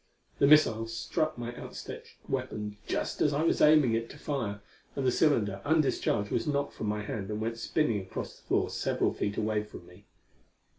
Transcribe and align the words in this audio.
The 0.39 0.47
missile 0.47 0.87
struck 0.87 1.37
my 1.37 1.55
outstretched 1.55 2.15
weapon 2.27 2.77
just 2.87 3.21
as 3.21 3.35
I 3.35 3.43
was 3.43 3.61
aiming 3.61 3.93
it 3.93 4.09
to 4.09 4.17
fire, 4.17 4.61
and 4.95 5.05
the 5.05 5.11
cylinder, 5.11 5.61
undischarged, 5.63 6.31
was 6.31 6.47
knocked 6.47 6.73
from 6.73 6.87
my 6.87 7.03
hand 7.03 7.29
and 7.29 7.39
went 7.39 7.59
spinning 7.59 8.01
across 8.01 8.39
the 8.39 8.47
floor 8.47 8.71
several 8.71 9.13
feet 9.13 9.37
away 9.37 9.61
from 9.61 9.85
me. 9.85 10.05